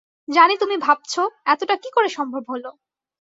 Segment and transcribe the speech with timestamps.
[0.27, 1.13] জানি তুমি ভাবছ,
[1.45, 2.65] এতটা কী করে সম্ভব হল।